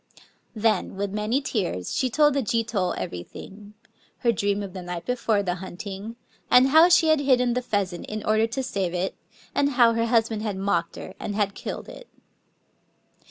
[0.55, 3.73] Then, widi many tears, she told the Jito crerythii^:
[4.21, 6.15] her dream of die night before the hunting,
[6.49, 9.15] and how she had hidden die pheasant in order to saTe it,
[9.53, 12.07] and how her hus band had mocked her, and had killed it.